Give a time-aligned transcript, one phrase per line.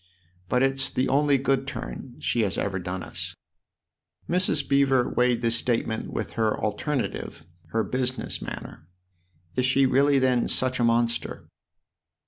[0.49, 3.35] But it's the only good turn she has ever done us."
[4.27, 4.67] Mrs.
[4.67, 8.87] Beever weighed this statement with her alternative, her business manner."
[9.57, 11.45] Is she really then such a monster